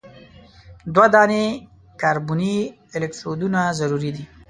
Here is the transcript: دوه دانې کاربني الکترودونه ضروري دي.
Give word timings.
دوه 0.93 1.05
دانې 1.13 1.45
کاربني 2.01 2.55
الکترودونه 2.95 3.59
ضروري 3.79 4.11
دي. 4.15 4.23